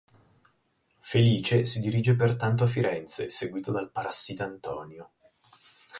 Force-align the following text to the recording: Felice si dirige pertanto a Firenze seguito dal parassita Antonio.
Felice 0.99 1.63
si 1.63 1.79
dirige 1.79 2.15
pertanto 2.15 2.63
a 2.63 2.67
Firenze 2.67 3.29
seguito 3.29 3.71
dal 3.71 3.91
parassita 3.91 4.45
Antonio. 4.45 5.11